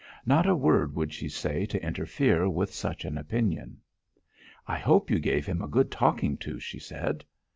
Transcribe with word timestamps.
Not 0.25 0.47
a 0.47 0.55
word 0.55 0.95
would 0.95 1.13
she 1.13 1.29
say 1.29 1.67
to 1.67 1.83
interfere 1.85 2.49
with 2.49 2.73
such 2.73 3.05
an 3.05 3.19
opinion! 3.19 3.81
"I 4.65 4.79
hope 4.79 5.11
you 5.11 5.19
gave 5.19 5.45
him 5.45 5.61
a 5.61 5.67
good 5.67 5.91
talking 5.91 6.37
to," 6.37 6.59
she 6.59 6.79
said. 6.79 7.23